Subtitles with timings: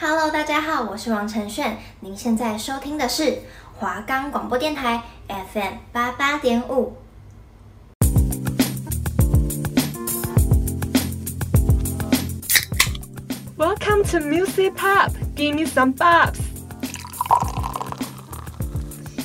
[0.00, 1.76] Hello，大家好，我是王承炫。
[1.98, 3.36] 您现在收听的是
[3.74, 6.96] 华冈广播电台 FM 八八点五。
[13.56, 16.36] Welcome to Music Pop, give me some bops。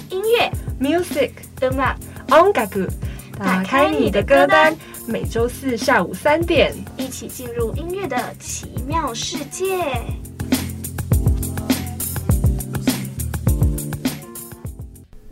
[0.10, 0.52] 音乐
[0.82, 1.96] ，Music，音乐，
[2.30, 2.90] 音楽，
[3.38, 4.76] 打开你的歌单。
[5.05, 9.94] 每周四下午三点，一起进入音乐的奇妙世界。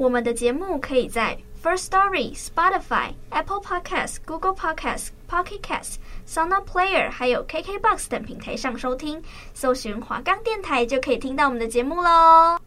[0.01, 9.21] 我们的节目可以在 First Story、Spotify、Apple Podcasts、Google Podcasts、Pocket Casts、SoundPlayer 还有 KKBox 等平台上收听，
[9.53, 12.57] 搜寻华冈电台就可以听到我们的节目喽。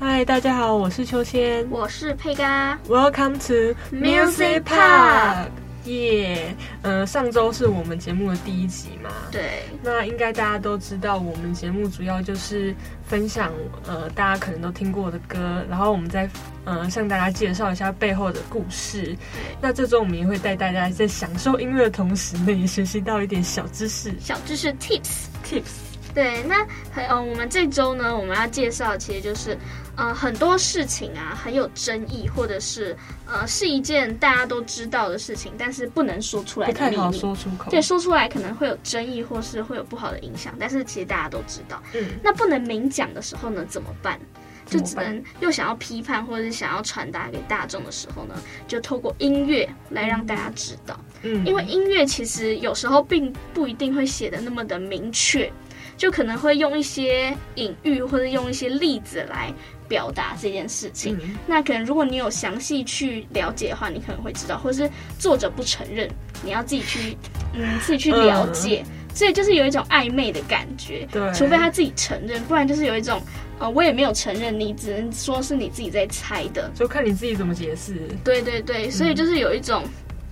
[0.00, 5.59] 嗨，大家好，我是秋千，我是佩嘎，Welcome to Music Pop。
[5.84, 9.10] 耶，呃，上周是我们节目的第一集嘛？
[9.30, 9.62] 对。
[9.82, 12.74] 那应该大家都知道，我们节目主要就是
[13.06, 13.50] 分享
[13.86, 16.28] 呃大家可能都听过的歌，然后我们再
[16.64, 19.02] 呃向大家介绍一下背后的故事。
[19.04, 19.16] 对。
[19.60, 24.12] 那这周我们也会带大家在享受音乐的同时呢，也学习到一点小知识。
[24.20, 25.89] 小知识 tips tips。
[26.14, 29.56] 对，那很嗯，我们这周呢，我们要介绍其实就是。
[29.96, 36.96] 呃，很多事情啊很有争议，或者是呃是一件大家都知道的事情，但是不能说出来的秘密。
[36.96, 37.70] 不太好说出口。
[37.70, 40.54] 对，说出来可能会有争议，或是会有不好的影响。
[40.58, 41.82] 但是其实大家都知道。
[41.92, 42.02] 嗯。
[42.22, 44.18] 那不能明讲的时候呢，怎么办？
[44.64, 48.34] 就只能又想要批判，或者是想要传达给大众的时候呢，
[48.66, 50.98] 就透过音乐来让大家知道。
[51.24, 51.44] 嗯。
[51.44, 55.52] 因为音乐其实有时候并不一定会写的那么的明确，
[56.00, 59.52] 就可能会用一些隐喻，或者用一些例子来。
[59.90, 64.88] 表达这件事情，嗯，那可能如果你有详细去了解的话，你可能会知道，或者是
[65.18, 66.08] 作者不承认，
[66.44, 67.16] 你要自己去，
[67.54, 73.20] 嗯，自己去了解，呃，所以就是有一种暧昧的感觉，对，除非他自己承认，不然就是有一种，
[73.58, 78.00] 呃，我也没有承认，你只能说是你自己在猜的，就看你自己怎么解释。
[78.22, 79.82] 对对对，所以就是有一种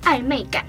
[0.04, 0.64] 暧昧感。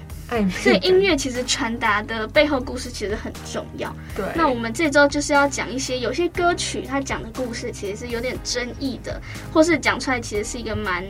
[0.50, 3.94] 所以音乐其实传达的背后故事其实很重要。
[4.16, 9.20] 对，那我们这周就是要讲一些有些歌曲它讲的故事其实是有点争议的，
[9.52, 11.04] 或是讲出来其实是一个蛮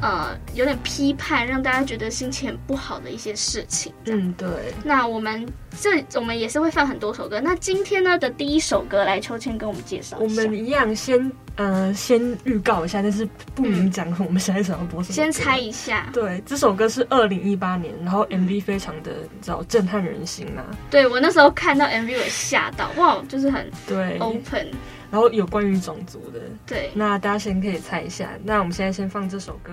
[0.00, 3.92] 呃有点批判，让大家觉得心情很不好的一些事情。
[4.06, 4.48] 嗯，对。
[4.84, 5.46] 那我们
[5.80, 7.40] 这我们也是会放很多首歌。
[7.40, 10.16] 那今天呢的第一首歌来，秋千跟我们介绍。
[10.18, 11.30] 我们一样先。
[11.58, 15.12] 呃，先预告一下，但是不明讲我们下一首要播什么。
[15.12, 16.08] 先猜一下。
[16.12, 20.78] 对，这首歌是二零一八年，然后 MV 非常的，你知道，震撼人心呐、啊。
[20.88, 24.68] 对，我那时候看到 MV，我吓到，哇，就是很对 open，
[25.10, 28.30] 然后有关于种族的，对，那大家先可以猜一下。
[28.44, 29.72] 那我们现在先放这首歌。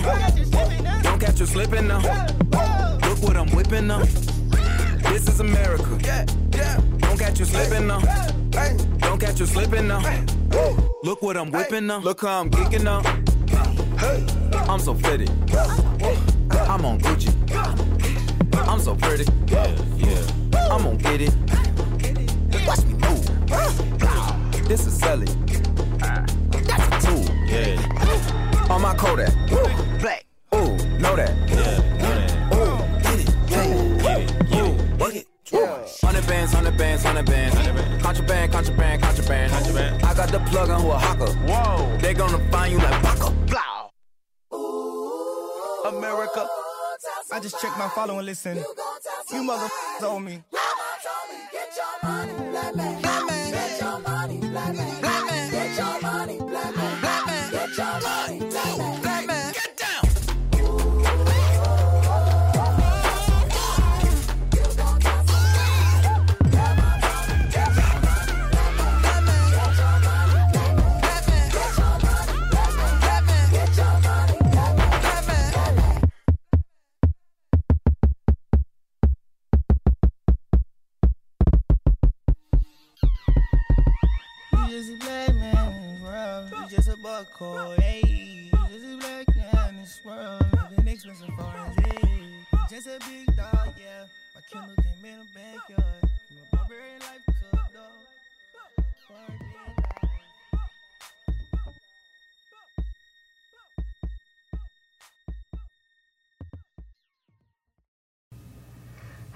[0.00, 1.02] now.
[1.02, 1.98] Don't catch you slipping now.
[3.02, 4.02] Look what I'm whipping now.
[5.10, 5.98] This is America.
[6.02, 6.80] Yeah, yeah.
[6.98, 8.00] Don't catch you slipping now.
[9.00, 10.00] Don't catch you slipping now.
[11.02, 11.98] Look what I'm whipping now.
[11.98, 13.02] Look how I'm geeking now.
[14.68, 15.30] I'm so fitted.
[16.50, 17.32] I'm on Gucci.
[18.68, 19.24] I'm so pretty.
[19.48, 20.68] Yeah, yeah.
[20.70, 21.34] I'm gonna get it.
[22.66, 24.68] Watch me move.
[24.68, 25.28] This is selling.
[25.98, 27.24] That's a tool.
[27.46, 28.70] Yeah.
[28.70, 29.32] On my Kodak.
[40.54, 40.62] Contraband.
[40.62, 41.32] I got the plug on who a hawker.
[41.46, 41.98] Whoa.
[41.98, 43.30] They gonna find you like Baka.
[43.46, 43.90] Blow.
[45.88, 46.48] America.
[47.32, 48.56] I just checked my follow and listen.
[48.56, 50.42] You motherfuckers owe me.
[51.52, 53.00] Get your money, black man.
[53.02, 53.52] Black man.
[53.52, 55.00] Get your money, black man.
[55.00, 55.50] Black man.
[55.50, 57.00] Get your money, black man.
[57.00, 57.50] Black man.
[57.50, 58.38] Get your money,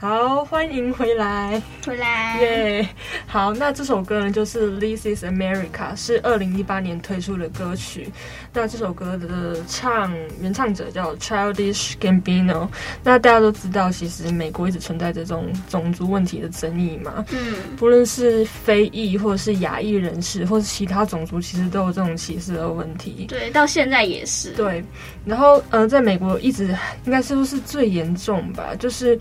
[0.00, 2.89] 好，欢迎回来，回来耶！
[3.27, 8.09] 好，那这首歌呢，就是《This Is America》，是二零一八年推出的歌曲。
[8.53, 12.69] 那这首歌的唱原唱者叫 Childish Gambino。
[13.03, 17.25] 那大家都知道，其实美国一直存在这种种族问题的争议嘛。
[17.33, 23.27] 嗯，不论是非裔或者是亚裔人士，或是其他种族，其实都有这种歧视的问题。
[23.29, 24.53] 对，到现在也是。
[24.53, 24.81] 对，
[25.25, 26.69] 然后呃，在美国一直
[27.05, 28.77] 应该是不是最严重吧？
[28.79, 29.19] 就是。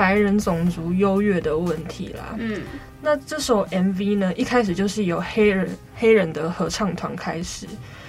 [0.00, 2.62] 白人种族优越的问题啦，嗯，
[3.02, 7.66] 那这首 MV 呢，一开始就是由黑人黑人的合唱团开始，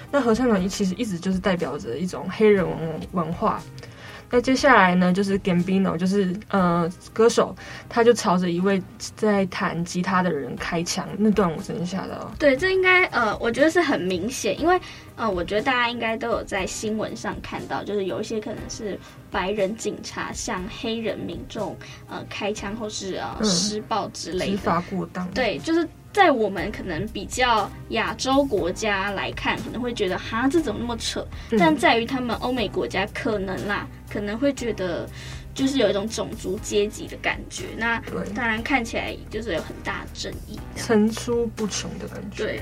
[0.09, 2.79] 那合唱团其实一直就是代表着一种黑人文
[3.11, 3.61] 文化。
[4.31, 7.53] 那接下来呢，就是 Gambino，就是呃歌手，
[7.89, 12.31] 他就朝着一位在弹吉他的人开枪，那段我真的吓到。
[12.39, 14.79] 对，这应该呃，我觉得是很明显，因为
[15.17, 18.97] 呃，我觉得大家应该都有在新闻上看到，就是有一些可能是
[19.29, 21.77] 白人警察向黑人民众
[22.09, 25.29] 呃开枪或是呃施暴之类的，执法过当。
[25.31, 25.85] 对，就是。
[26.13, 31.25] 在我们可能比较亚洲国家来看，可能会觉得哈，这怎么那么扯？
[31.51, 35.07] 嗯、但在于他们欧美国家，可能啦，可能会觉得
[35.53, 37.65] 就是有一种种族阶级的感觉。
[37.77, 38.01] 那
[38.35, 42.45] 当然看起来就是有很大的争议，层出不穷的感觉。
[42.45, 42.61] 对。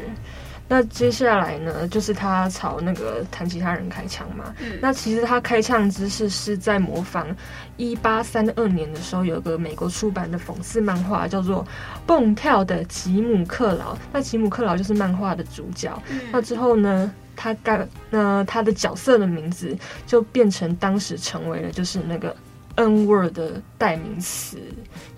[0.72, 4.54] 那接下来呢，就是他朝那个弹吉他人开枪嘛。
[4.60, 4.78] 嗯。
[4.80, 7.28] 那其实他开枪姿势是在模仿
[7.76, 11.64] 一八三二年的时候，有个美国出版的讽刺漫画，叫做
[12.06, 13.96] 《蹦跳的吉姆克劳》。
[14.14, 15.92] 那吉姆克劳就是漫画的主角。
[16.10, 16.22] 嗯。
[16.32, 19.76] 那之后呢，他干那他的角色的名字
[20.06, 22.36] 就变成当时成为了就是那个
[22.76, 24.60] N word 的代名词，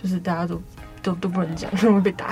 [0.01, 0.62] 就是大家都。
[1.03, 2.30] 都都不能讲， 会被打。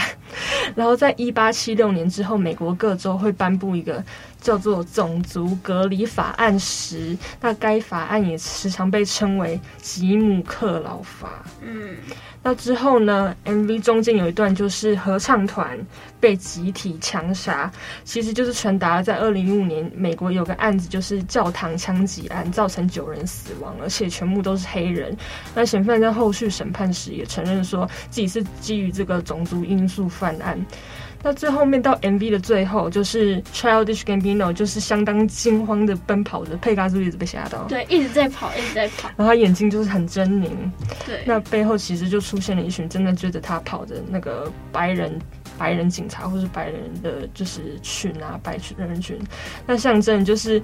[0.76, 4.04] 然后在一八七六年之后，美国各州会颁布一个
[4.42, 11.44] 叫做《种族隔离法案》时，那该法案也时常被称为吉姆克劳法。
[11.62, 11.96] 嗯。
[12.42, 15.78] 那之后呢？MV 中间有一段就是合唱团
[16.22, 17.70] 被集体枪杀，
[18.06, 25.16] 其实就是传达在二零一五年美国有个案子，就是教堂枪击案，造成九人死亡，而且全部都是黑人。
[25.54, 30.58] 那嫌犯在后续审判时也承认说自己是基于这个种族因素犯案。
[31.22, 37.64] 那最后面到 MV 的最后，就是 Childish Gambino 就是相当惊慌的奔跑着，佩嘎是不是一直被吓到？
[37.66, 39.10] 对，一直在跑，一直在跑。
[39.18, 40.50] 然后他眼睛就是很狰狞。
[41.06, 41.22] 对。
[41.26, 45.20] 那背后其实就出现了一群真的追着他跑的那个白人
[45.58, 49.20] 白人警察，或是白人的就是群啊，白群人群。
[49.68, 50.62] 那象征就是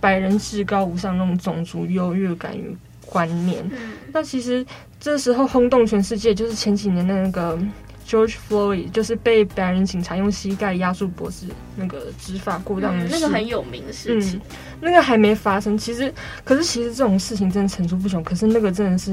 [0.00, 3.64] 白人至高无上那种种族优越感与观念。
[3.72, 3.92] 嗯。
[4.12, 4.66] 那其实
[5.00, 7.58] 这时候轰动全世界，就是前几年的那个。
[8.06, 11.46] George Floyd 就是被白人警察用膝盖压住脖子，
[11.76, 14.38] 那个执法过当的事，嗯，那个很有名的事情。
[14.38, 16.12] 嗯，那个还没发生，其实，
[16.44, 18.22] 可是其实这种事情真的层出不穷。
[18.22, 19.12] 可是那个真的是，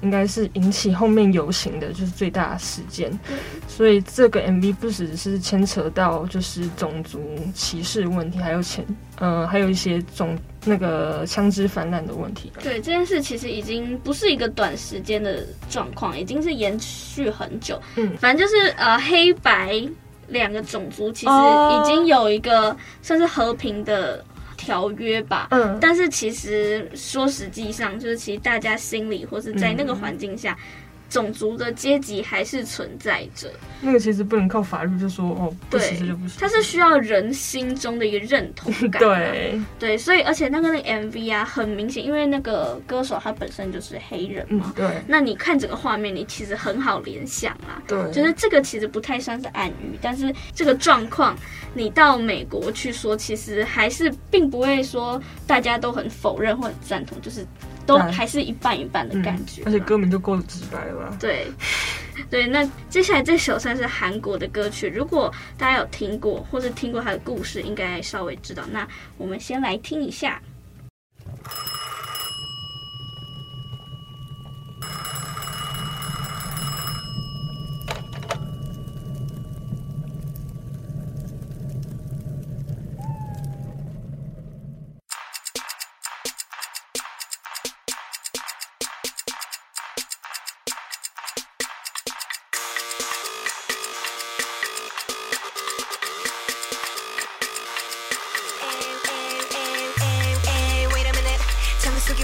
[0.00, 3.10] 应该是引起后面游行的，就是最大的事件。
[3.30, 3.36] 嗯，
[3.68, 7.20] 所以这个 MV 不只是牵扯到就是种族
[7.54, 8.84] 歧视问题，还有前，
[9.18, 10.36] 呃，还有一些种。
[10.68, 17.80] 那个枪支泛滥的问题，对这件事其实已经不是一个短时间的状况，已经是延续很久。
[17.94, 19.80] 嗯，反正就是呃黑白
[20.26, 24.24] 两个种族其实已经有一个算是和平的
[24.66, 25.46] 条约吧。
[25.50, 30.52] 嗯，但是其实说实际上，就是其实大家心里或是在那个环境下。
[30.52, 30.66] 嗯
[31.08, 33.48] 种族的阶级还是存在着，
[33.80, 39.00] 那个其实不能靠法律就说哦，不行就不行，它是需要人心中的一个认同感。
[39.02, 44.86] 对对，所以而且那个那个 MV 啊，很明显，因为那个歌手他本身就是黑人嘛，对。
[45.06, 51.36] 那你看整个画面，你其实很好联想啊，对，就是这个其实不太算是暗喻，但是这个状况
[51.72, 57.46] 你到美国去说，其实还是并不会说大家都很否认或很赞同，就是。
[57.86, 61.16] 都还是一半一半的感觉，而且歌名就够直白了？
[61.20, 61.46] 对，
[62.28, 62.46] 对。
[62.46, 68.64] 那接下来这首算是韩国的歌曲，如果大家有听过或者听过他的故事，应该稍微知道。
[68.70, 70.42] 那我们先来听一下。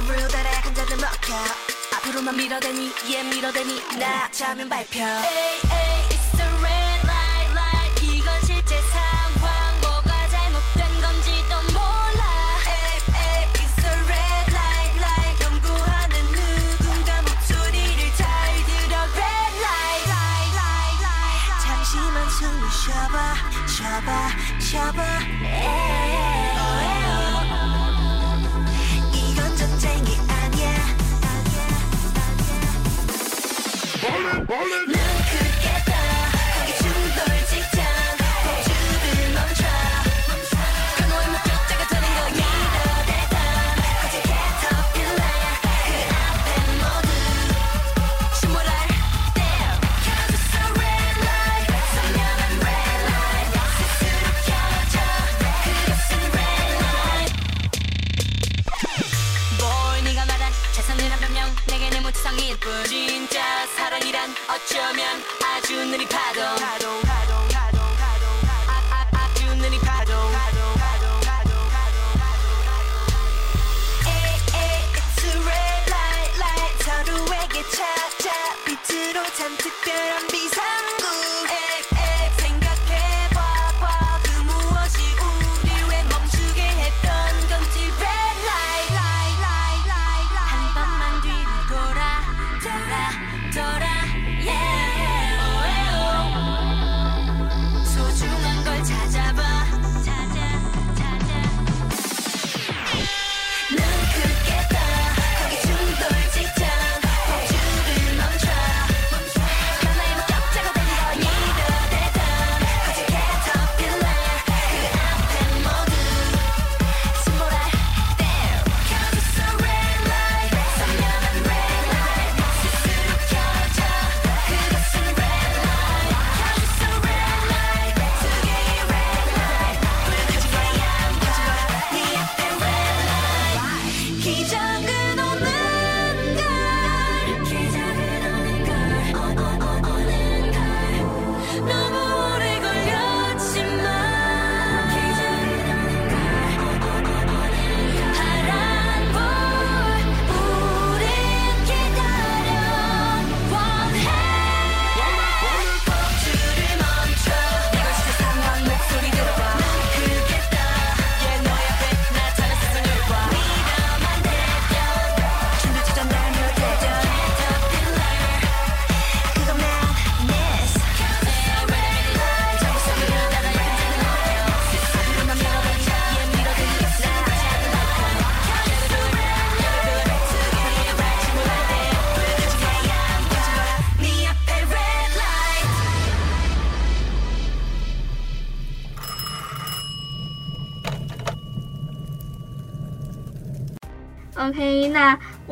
[0.05, 1.35] 불러달아야 한 잔을 먹혀.
[2.03, 5.01] 앞으로만 밀어대니 얘 예, 밀어대니 나 자면 발표
[25.43, 25.92] Yeah.
[34.53, 34.82] Bonus!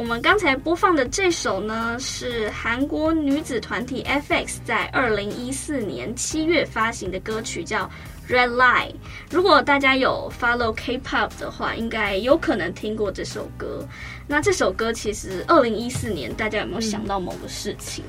[0.01, 7.85] 我们刚才播放的这首呢，是韩国女子团体 F.X 在二零一四年七月发行的歌曲，叫
[8.33, 8.93] 《Red Light》。
[9.31, 13.87] 如果大家有 follow K-pop 的话，应该有可能听过这首歌。
[14.27, 18.03] 那这首歌其实二零一四年，大家有没有想到某个事情？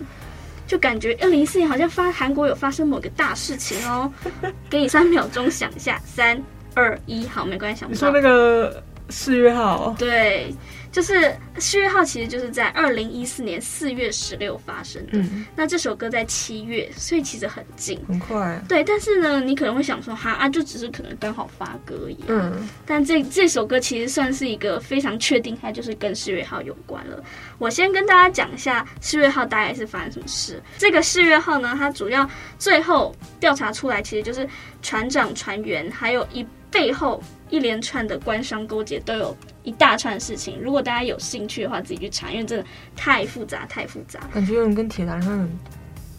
[0.66, 4.10] 就感觉二零一四年好像发韩国有发生某个大事情哦。
[4.72, 6.42] 给你三秒钟想一下，三
[6.74, 8.00] 二一，好，没关系，想不到。
[8.00, 9.94] 你说那个四月号？
[10.00, 10.56] 对。
[10.92, 15.12] 就是四月号，其实就是在二零一四年四月十六发生的。
[15.14, 18.62] 嗯，那这首歌在七月，所以其实很近，很快。
[18.68, 22.18] 对，但是呢，你可能会想说，哈啊，就只是可能刚好发歌而已。
[22.28, 27.24] 嗯，但这这首歌其实算是一个非常确定，它就是跟四月号有关了。
[27.58, 30.62] 我先跟大家讲一下四月号大概是发生什么事。
[30.78, 32.30] 这个四月号呢，它主要
[32.60, 34.48] 最后调查出来，其实就是
[34.82, 39.36] 船长、船员，还有一背后一连串的官商勾结都有。
[39.64, 44.20] 一大串事情，如果大家有兴趣的话，自己去查，因为真的太复杂，太复杂。
[44.34, 45.32] 感觉有人跟铁达尼号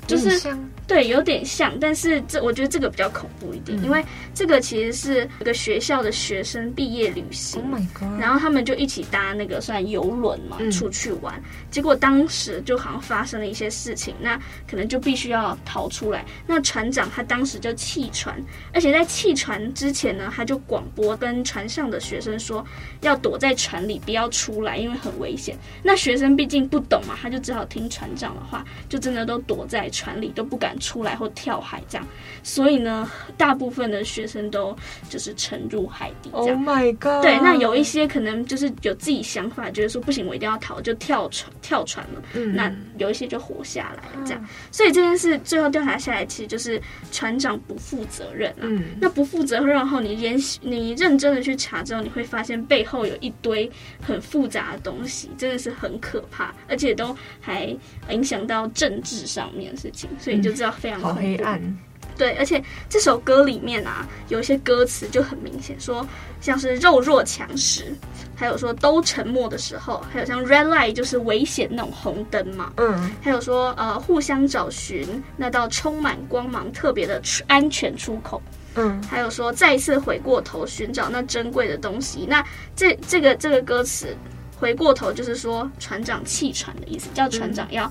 [0.06, 0.56] 就是
[0.86, 4.04] 对，有点像，但是这我觉得这个比较恐怖一点，嗯、因为
[4.34, 11.40] 这个其实是一个学校的学生毕业旅行，Oh my God，然后他们就一起搭那个算游轮嘛，嗯、出去玩，
[11.70, 16.24] 结果当时就好像发生了一些事情，那可能就必须要逃出来。
[16.46, 18.38] 那船长他当时就弃船，
[18.74, 22.62] 而且在弃船之前呢，他就广播跟船上的学生说
[23.00, 25.56] 要躲在船里，不要出来，因为很危险。
[25.82, 32.04] 那学生毕竟不懂嘛，他就只好听船长的话，就真的都躲在船里都不敢出来或跳海这样，
[32.42, 34.76] 所以呢，大部分的学生都
[35.08, 36.30] 就是沉入海底。
[36.32, 37.22] Oh my god！
[37.22, 42.22] 对，那有一些可能就是有自己想法，觉得说不行，我一定要逃，就跳船跳船了。
[42.34, 44.44] 嗯，那有一些就活下来这样。
[44.70, 46.80] 所以这件事最后调查下来，其实就是
[47.12, 48.62] 船长不负责任啊。
[48.62, 53.70] 嗯，那不负责任后，你研你认真的去查之后，你会发现背后有一堆
[54.00, 57.76] 很复杂的东西，真的是很可怕，而且都还
[58.08, 60.08] 影响到政治上面的事情。
[60.18, 61.60] 所以你就知道非常，嗯，好黑暗。
[62.14, 66.06] 对，而且这首歌里面啊，有一些歌词就很明显，说
[66.42, 67.96] 像是弱肉强食，
[68.36, 78.40] 还有说都沉默的时候，还有像 red light 就是危险那种红灯嘛，嗯，还有说呃互相找寻那道充满光芒特别的安全出口，
[78.74, 82.26] 嗯，还有说再一次回过头寻找那珍贵的东西。
[82.28, 82.44] 那
[82.76, 84.14] 这这个这个歌词
[84.58, 87.90] 回过头就是说船长弃船的意思，叫船长要。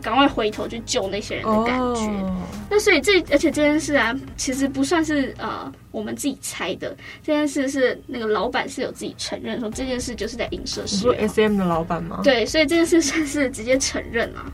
[0.00, 2.00] 赶快回头去救那些人的感觉。
[2.00, 2.30] Oh.
[2.70, 6.96] 那所以这而且这件事啊，其实不算是呃我们自己猜的。
[7.22, 10.82] 这件事是那个老板是有自己承认说这件事就是在影射。
[10.82, 12.20] 你说 SM 的老板吗？
[12.24, 14.50] 对，所以这件事算是直接承认啊。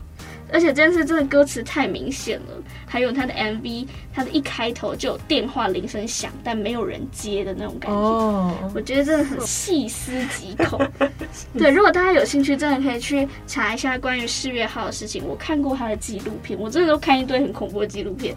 [0.51, 7.97] 而且这件事真的歌词太明显了，还有他的 MV，他的一开头就有电话铃声响，但没有人接的那种感觉。
[7.97, 8.71] 哦，oh.
[8.75, 10.79] 我觉得真的很细思极恐。
[11.57, 15.23] 对，如果大家有兴趣，真的可以去查一下关于四月号的事情。
[15.25, 18.35] 我看过他的纪录片，我真的都看一堆很恐怖的纪录片。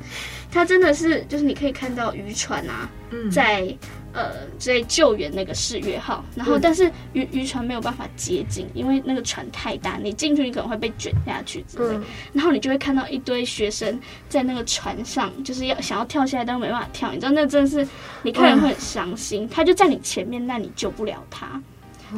[0.51, 2.91] 他真的是，就是你可以看到渔船啊，
[3.31, 3.75] 在。
[4.13, 11.99] 呃，在救援那个世越号，然后但是渔渔船没有办法接近，因为那个船太大，你进去你可能会被卷下去之类。
[12.33, 13.99] 然后你就会看到一堆学生
[14.29, 17.11] 在那个船上，就是要想要跳下来，但没办法跳。
[17.11, 17.89] 你知道那真的是
[18.23, 19.49] 你看人会很伤心。
[19.49, 21.61] 他就在你前面，那你救不了他。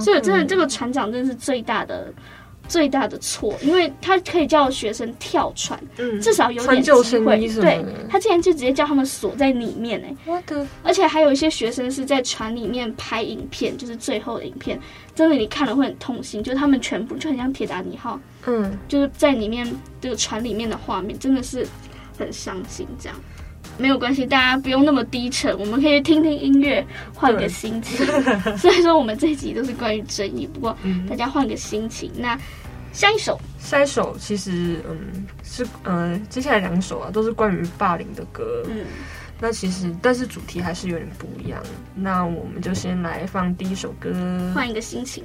[0.01, 2.13] 所以真的这个船长真的是最大的。
[2.67, 7.37] 最大的错，因为他可以叫学生跳船，嗯，至少有点机会。
[7.61, 10.09] 对，他竟然就直接叫他们锁在里面呢。
[10.27, 14.81] 我的，而且还有一些学生是在船里面拍影片，就是最后的影片，
[15.15, 16.43] 真的你看了会很痛心。
[16.43, 21.67] 就他们全部就很像铁达尼号，嗯，就是在里面这个船里面的画面，真的是
[22.19, 22.87] 很伤心。
[22.99, 23.21] 这样
[23.79, 28.07] 没有关系，大家不用那么低沉，我们可以听听音乐，换个心情。
[28.07, 30.77] 对 虽然说我们这一集都是关于争议，不过
[31.09, 32.11] 大家换个心情。
[32.17, 32.39] 嗯、那。
[32.93, 38.63] 下一首，下一首其实，嗯，是，嗯，接下来两首啊，都是关于霸凌的歌。
[38.69, 38.87] 嗯，
[39.41, 41.61] 那其实，但是主题还是有点不一样。
[41.93, 44.13] 那我们就先来放第一首歌，
[44.55, 45.25] 换一个心情。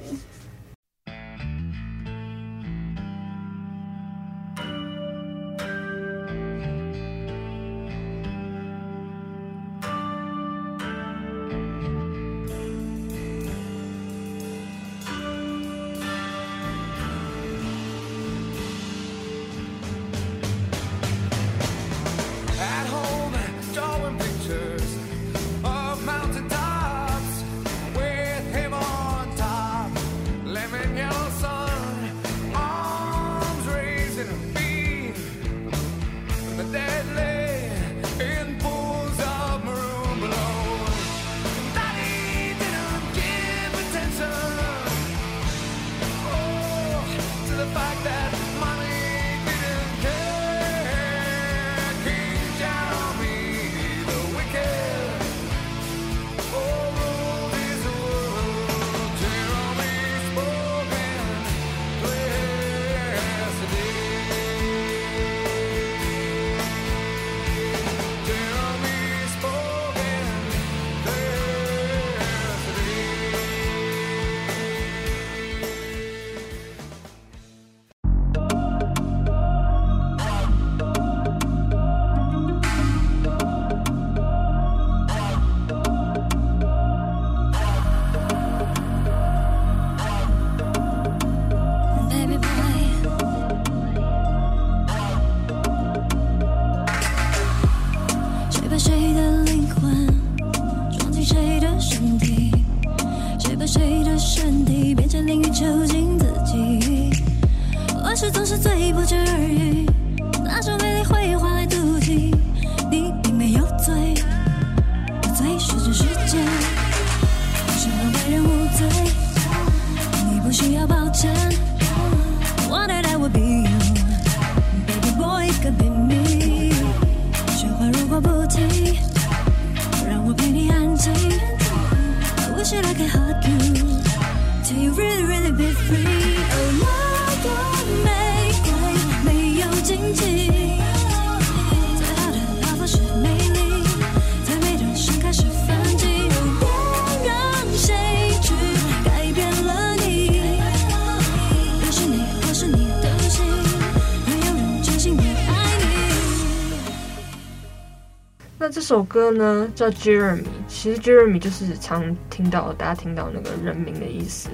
[159.10, 164.48] 歌呢叫 Jeremy，其实 Jeremy 就是常听到大家听到那个人名的意思。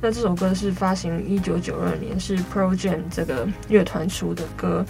[0.00, 4.84] 那这首歌是发行一九九二年，是 Pro Jam 这个乐团出的歌。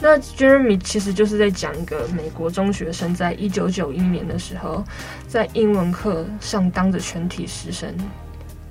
[0.00, 4.82] 那 Jeremy 其实就是在讲一个美国中学生在一九九一年的时候，
[5.28, 7.94] 在英文课上当着全体师生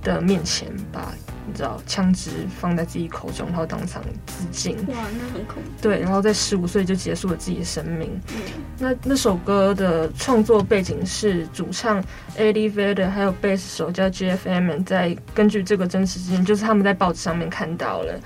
[0.03, 1.13] 的面前把。
[1.45, 4.77] 你知道枪支放在自己口中，然后当场自尽。
[4.87, 5.69] 哇，那很恐怖。
[5.81, 8.09] 对，然后在十五岁就结束了自己的生命。
[8.33, 8.41] 嗯、
[8.79, 12.01] 那那首歌的创作背景是主唱
[12.37, 18.17] Eddie Vedder 还有贝斯手叫 Jeff Ament 在根据这个真实事件，就是他们在报纸上面看到了。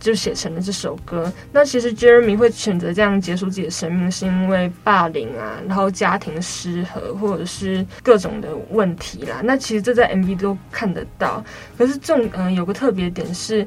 [0.00, 1.32] 就写成了这首歌。
[1.52, 9.40] 那其实 Jeremy 会选择这样结束自己的生命，是因为霸凌啊，然后家庭失和，或者是各种的问题啦。
[9.42, 11.44] 那其实这在 MV 都看得到。
[11.76, 13.66] 可是这种嗯，有个特别点是，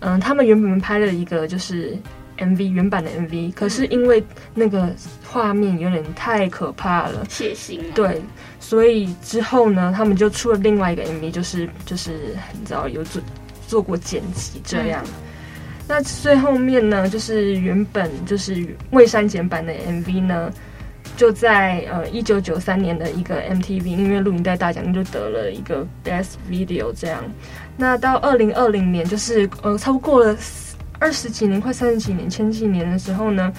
[0.00, 1.96] 嗯，他们原本拍了一个就是
[2.38, 4.22] MV 原版的 MV，可是因为
[4.54, 4.88] 那个
[5.26, 7.80] 画面有点太可怕了，血腥。
[7.94, 8.20] 对，
[8.58, 13.22] 所以之后呢，他们就出了另外一个 MV，就是就是你知道有做
[13.66, 15.02] 做过剪辑这样。
[15.04, 15.29] 嗯
[15.90, 20.48] 那最后面呢，就是原本就是未删减版的 MV 呢，
[21.16, 27.24] 就在呃一九九三年的一个 MTV 音乐录影带大奖就得了一个 Best Video 这样。
[27.76, 30.36] 那到二零二零年，就是呃超过了。
[31.00, 33.50] 二十几年，快三十几年，前几年的时候呢，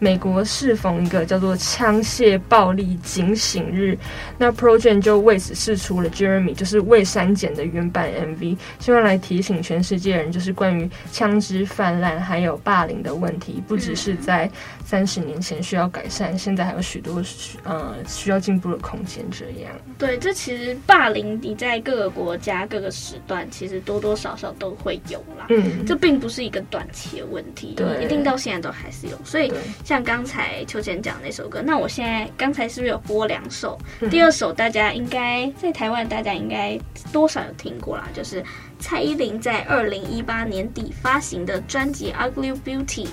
[0.00, 3.96] 美国适逢一个叫做枪械暴力警醒日，
[4.38, 14.50] 那 Jam 就为此释出了 Jeremy，就是未删减的原版 MV，希望来提醒全世界人，就是关于枪支泛滥还有霸凌的问题，不只是在
[14.84, 19.22] 三十年前需要改善，现在还有许多需呃需要进步的空间。
[19.30, 25.46] 这样，对，这其实霸凌你在各个国家各个时段，其实多多少少都会有啦。
[25.50, 27.10] 嗯，这并不是一个短期。
[27.10, 29.18] 的问题，对，一定到现在都还是有。
[29.24, 29.52] 所以
[29.90, 33.76] 像刚才秋千讲那首歌，那我现在刚才是不是有播两首？
[33.98, 36.78] 嗯、第二首大家应该在台湾，大家应该
[37.12, 38.40] 多少有听过啦，就是
[38.78, 43.06] 蔡依林在二零一八年底发行的专辑《Ugly Beauty》。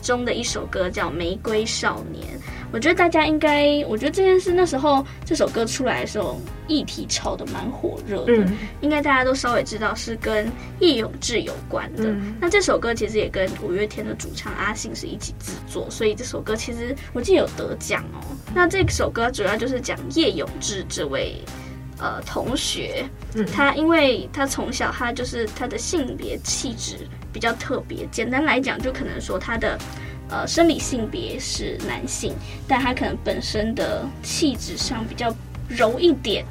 [0.00, 2.26] 中的一首歌叫《玫瑰少年》，
[2.72, 12.04] 我觉得大家应该，我觉得这件事那时候这首歌出来的时候，议题炒得蛮火热的，嗯、应该大家都稍微知道是跟叶永志有关的。
[12.06, 18.24] 嗯、那这首歌其实也跟五月天的主唱阿信是一起制作，所以这首歌其实我记得有得奖哦。
[18.54, 21.36] 那这首歌主要就是讲叶永志这位
[21.98, 23.04] 呃同学，
[23.34, 26.96] 嗯、他因为他从小他就是他的性别气质。
[27.32, 29.78] 比较特别，简单来讲，就可能说他的，
[30.32, 32.34] 呃，生理性别是男性，
[32.66, 35.32] 但他可能本身的气质上比较
[35.68, 36.42] 柔一点。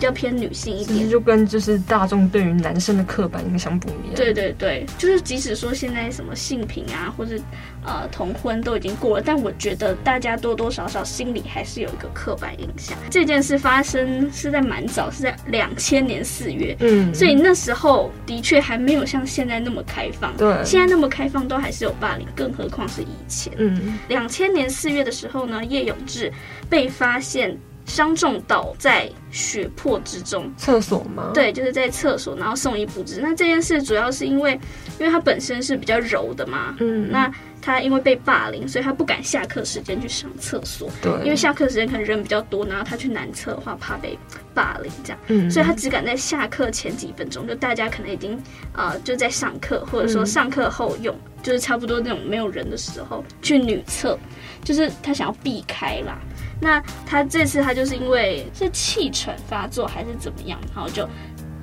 [0.00, 4.14] 比较偏女性一点，其实就跟就是大众对于男生的刻板印象不一样。
[4.16, 7.36] 对对对，就是即使说现在什么性平啊，或者
[7.84, 12.96] 呃同婚都已经过了，但我觉得大家多多少少心里还是有一个刻板印象。
[13.10, 20.34] 这件事发生是在蛮早，是在两千年四月，嗯，所以那时候的确还没有像现在那么开放。
[20.38, 23.52] 对，现在那么开放都还是有霸凌，更何况是以前。
[23.58, 26.32] 嗯，两千年四月的时候呢，叶永志
[26.70, 27.54] 被发现。
[27.90, 31.32] 伤重倒在血泊之中，厕所吗？
[31.34, 33.20] 对，就是在厕所，然后送医不治。
[33.20, 34.52] 那这件事主要是因为，
[35.00, 37.28] 因为他本身是比较柔的嘛，嗯，那
[37.60, 44.16] 他因为被霸凌，所以他不敢下课时间去上厕所，对，因为下课时间可能人比较多，然后他去男厕的话怕被
[44.54, 48.40] 霸凌这样，嗯，所以他只敢在下课前几分钟，就大家可能已经
[48.72, 54.16] 呃就在上课，或者说上课后用，嗯、就是差不多那种没有人的时候去女厕，
[54.62, 56.16] 就是他想要避开啦。
[56.60, 61.08] 那他这次他就是因为是气喘发作还是怎么样，然后就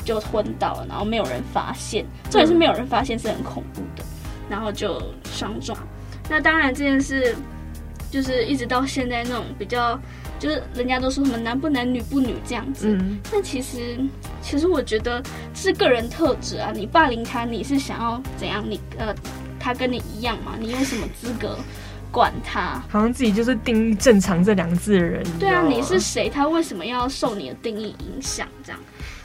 [0.03, 4.03] 就昏倒了，然后没有人发现，这也是没有人发现是很恐怖的，
[4.49, 5.77] 然后就伤重。
[6.29, 7.35] 那当然这件事
[8.09, 9.99] 就是一直到现在那种比较
[10.39, 13.97] 就是人家都说什么男不男女不女这样子，嗯，但其实
[14.41, 15.21] 其实我觉得
[15.53, 16.71] 是个人特质啊。
[16.73, 18.63] 你霸凌他，你是想要怎样？
[18.67, 19.13] 你呃，
[19.59, 20.53] 他跟你一样吗？
[20.59, 21.57] 你有什么资格
[22.11, 22.81] 管他？
[22.89, 25.23] 好像自己就是定义正常这两个字的人。
[25.39, 26.29] 对啊，你是谁？
[26.29, 28.47] 他为什么要受你的定义影响？
[28.63, 28.79] 这样。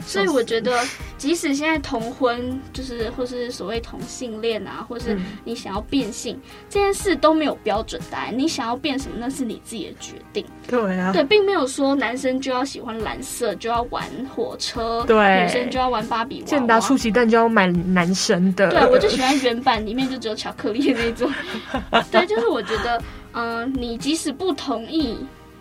[0.06, 0.78] 所以我觉得，
[1.16, 8.36] 即使现在同婚，就是或是所谓同性恋啊，或是你想要变性，嗯、这件事都没有标准答案。
[8.36, 10.44] 你想要变什么，那是你自己的决定。
[10.66, 16.46] 对啊，对，并没有说男生就要喜欢蓝色，就要玩火车；对，女生就要玩芭比娃娃。
[16.46, 18.70] 健达出奇蛋就要买男生的。
[18.70, 21.30] 对，我就喜欢原版，里面就只有巧克力的那种。
[22.10, 25.16] 对，就是我觉得，嗯、呃，你即使不同意。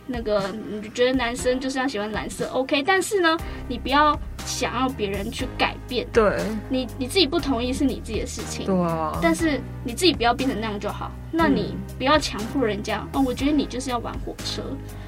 [0.07, 2.83] 那个你觉得男生就是要喜欢蓝色，OK？
[2.83, 3.37] 但是呢，
[3.69, 4.19] 你不要
[4.51, 6.05] 想要别人去改变。
[6.11, 8.65] 对，你你自己不同意是你自己的事情。
[8.65, 9.17] 对啊。
[9.21, 11.11] 但是你自己不要变成那样就好。
[11.31, 13.07] 那你不要强迫人家。
[13.13, 14.61] 哦，我觉得你就是要玩火车。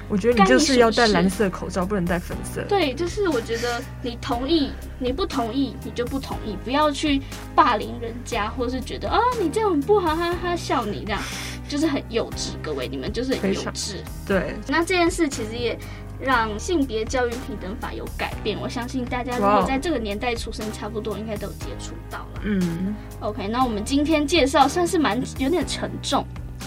[0.06, 2.62] 我觉得你就是要戴蓝色口罩，不能戴粉色。
[2.68, 7.22] 对，就是我觉得你同意，你不同意，你就不同意，不要去
[7.54, 11.20] 霸凌人家，或是觉得啊、哦、你这样很不好，哈哈笑你这样，
[11.68, 12.50] 就是很幼稚。
[12.62, 13.96] 各位，你们就是很幼稚。
[14.26, 14.54] 对。
[14.68, 15.78] 那这件事其实也
[16.20, 18.58] 让性别教育平等法有改变。
[18.60, 22.40] 我相信大家如果在这个年代出生，差不多应该都有接触到了。
[22.42, 22.94] 嗯。
[23.20, 26.24] OK，那我们今天介绍算是蛮有点沉重。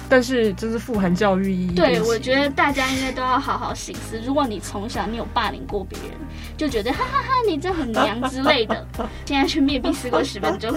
[0.09, 1.75] 但是这是富含教育意义。
[1.75, 4.19] 对，我觉得大家应该都要好好醒思。
[4.25, 6.11] 如果你从小你有霸凌过别人，
[6.55, 8.87] 就觉得哈哈哈，你这很娘之类的，
[9.25, 10.73] 现在去面壁思过十分钟。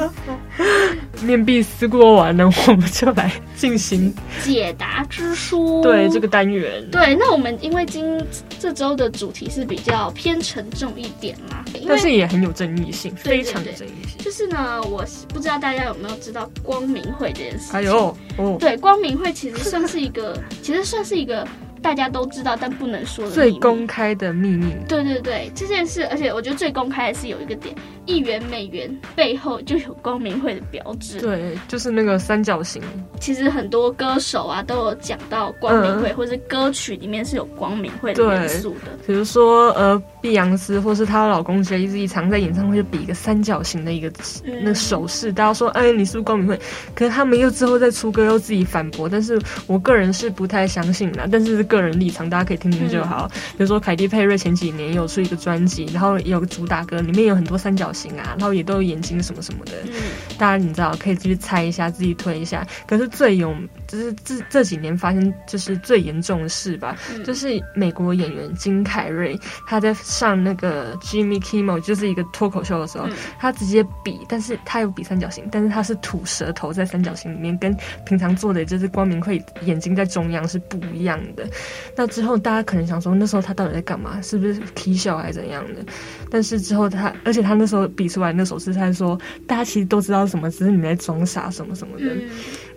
[1.22, 4.12] 面壁思过完了，我们就来进行
[4.42, 5.80] 解答之书。
[5.82, 6.84] 对这个单元。
[6.90, 8.20] 对，那我们因为今
[8.58, 14.18] 这周的主题是比较偏沉重一点嘛，但是也很有争议性，非常有争议性。
[14.18, 17.74] 就是呢，我不知道大家有没有知道光明会这件事情。
[17.74, 19.19] 哎呦，哦，对，光明。
[19.20, 21.46] 会其实算是一个，其实算是一个。
[21.82, 24.72] 大家都知道但不能说的最公开的秘密。
[24.88, 27.74] 对对对，这件事，而且我觉得最公开的是有一个点，
[28.06, 31.20] 一元美元背后就有光明会的标志。
[31.20, 32.82] 对，就是那个三角形。
[33.18, 38.92] 其实很多歌手啊都有讲到光明会，嗯、或者歌曲里面是有光明会的元素的。
[39.06, 44.08] 比如说呃，碧昂斯或是她老公杰伊常在演唱会就比一个三角形的一个、
[44.44, 46.60] 嗯、那手势，大家说哎，你是不是光明会？
[46.94, 51.69] 可是他们又之后再出歌又自己反驳，但是我个人是不太相信啦，但是。
[51.70, 53.30] 个人立场，大家可以听听就好。
[53.32, 59.72] 嗯、比如说凯蒂佩瑞前几年有出一个专辑，然后也有个主打歌，里面有很多三角形啊，然后也都有眼睛什么什么的。
[59.84, 59.92] 嗯、
[60.36, 62.66] 大家你知道可以自己猜一下，自己推一下。
[62.88, 63.54] 可是最有
[63.86, 81.46] 就是这这几年发生就是最严重的事吧，嗯、就是美国演员金凯瑞他在上那个 Jimmy Kimmel 就是一个脱口秀的时候，嗯、他直接比，但是他有比三角形，但是他是吐舌头在三角形里面，跟平常做的就是光明会眼睛在中央是不一样的。
[81.96, 84.20] 那之后，大家可能想说，那时候他到底在干嘛？
[84.22, 85.84] 是不是啼笑还是怎样的？
[86.30, 92.16] 但是之后他，而且他那时候比出来那手势，他说大家其实都知道什么，只是你在装傻什么什么的。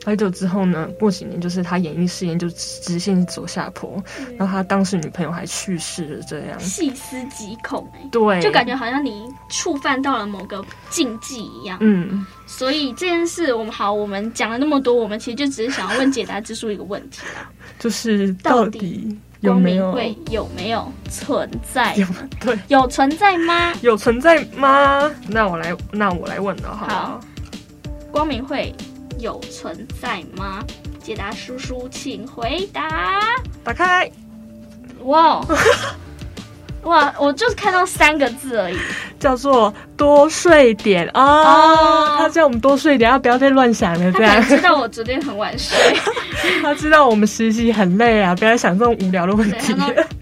[0.04, 11.78] 很久之后呢，过几年就是他演艺事业就直线走下坡，嗯、然后他当时女朋友还去世了，这样细思极恐哎、欸，对，就感觉好像你触犯到了某个禁忌一样。
[11.82, 17.50] 嗯，所以这件事我们好，我们讲了那么多，我们其实就只是想要问解答之书一个问题啦。
[17.80, 21.96] 就是到底有没有会有没有存在？
[21.96, 22.06] 有
[22.40, 23.74] 对有存在吗？
[23.82, 25.10] 有存在吗？
[25.28, 26.88] 那我来，那我来问了哈。
[26.88, 27.22] 好，
[28.12, 28.74] 光明会
[29.24, 30.62] 有存在吗？
[31.02, 33.22] 解答叔叔，请回答。
[33.64, 34.12] 打开。
[35.06, 35.42] 哇。
[36.84, 38.78] 哇，我就是看到三个字而已，
[39.18, 41.24] 叫做多睡点啊！
[41.24, 44.12] 哦、他叫我们多睡点，要不要再乱想了。
[44.12, 45.78] 这样，他知道我昨天很晚睡，
[46.62, 49.74] 他知道我们实习很累啊，不要想这种无聊的问题。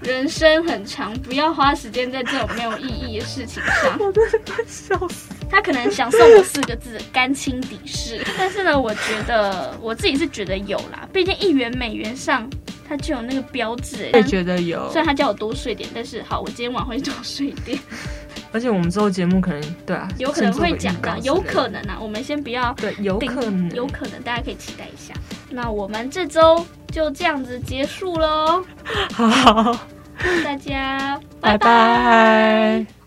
[0.04, 3.98] 人生很长，不要花时间在这种没有意义的事情上。
[3.98, 5.34] 我真的快笑死。
[5.52, 8.20] 他可能想送我四个字：甘心抵事。
[8.38, 12.50] 但是呢，我觉得我自己是觉得有啦，毕竟一元美元上。
[12.88, 14.90] 他就有那个标志，我也觉得有。
[14.90, 17.80] 虽然他叫我多睡点，但是好，我今天晚上会多睡点。
[18.52, 21.98] 而且我们之后节目可能对啊，有可能会讲到，有可能啊。
[22.02, 25.14] 我们先不要对，有可能，有可能，大家可以期待一下。
[25.50, 28.62] 那我们这周就这样子结束喽。
[29.16, 29.80] 好，
[30.44, 31.58] 大家拜拜。
[31.58, 33.01] 拜拜。